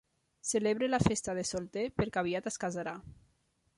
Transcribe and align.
Celebra 0.51 0.87
la 0.93 0.99
festa 1.07 1.35
de 1.39 1.43
solter 1.49 1.85
perquè 2.01 2.23
aviat 2.23 2.49
es 2.53 2.59
casarà. 2.65 2.97